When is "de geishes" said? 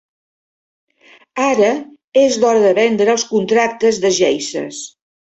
4.07-4.81